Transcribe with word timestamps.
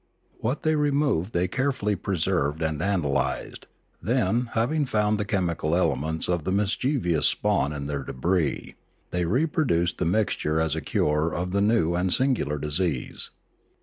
What 0.39 0.63
they 0.63 0.73
removed 0.73 1.31
they 1.31 1.47
carefully 1.47 1.95
preserved 1.95 2.63
and 2.63 2.81
analysed; 2.81 3.67
then, 4.01 4.47
having 4.55 4.87
found 4.87 5.19
the 5.19 5.25
chemical 5.25 5.75
elements 5.75 6.27
of 6.27 6.43
the 6.43 6.51
mischievous 6.51 7.27
spawn 7.27 7.71
and 7.71 7.87
their 7.87 8.01
debris, 8.03 8.73
they 9.11 9.25
repro 9.25 9.67
duced 9.67 9.99
the 9.99 10.05
mixture 10.05 10.59
as 10.59 10.75
a 10.75 10.81
cure 10.81 11.31
of 11.31 11.51
the 11.51 11.61
new 11.61 11.93
and 11.93 12.11
singular 12.11 12.57
disease. 12.57 13.29